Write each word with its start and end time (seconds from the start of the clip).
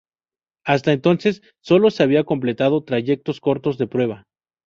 Hasta 0.65 0.93
entonces 0.93 1.43
solo 1.59 1.91
se 1.91 2.01
había 2.01 2.23
completado 2.23 2.83
trayectos 2.83 3.39
cortos 3.39 3.77
de 3.77 3.85
prueba. 3.85 4.25